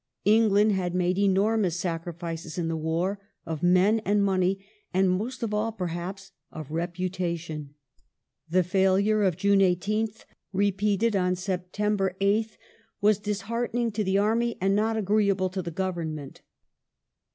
England 0.25 0.71
had 0.71 0.95
made 0.95 1.19
enormous 1.19 1.79
sacrifices 1.79 2.57
in 2.57 2.69
the 2.69 2.75
war; 2.75 3.19
of 3.45 3.61
men 3.61 3.99
and 3.99 4.23
money, 4.25 4.65
and— 4.91 5.11
most 5.11 5.43
of 5.43 5.53
all 5.53 5.71
perhaps— 5.71 6.31
of 6.51 6.71
reputation. 6.71 7.75
The 8.49 8.63
failure 8.63 9.21
of 9.21 9.37
June 9.37 9.59
18th, 9.59 10.25
repeated 10.51 11.15
on 11.15 11.35
Septem 11.35 11.97
ber 11.97 12.15
8th, 12.19 12.57
was 12.99 13.19
disheartening 13.19 13.91
to 13.91 14.03
the 14.03 14.17
army 14.17 14.57
and 14.59 14.75
not 14.75 14.97
agreeable 14.97 15.49
to 15.51 15.61
the 15.61 15.69
Government. 15.69 16.41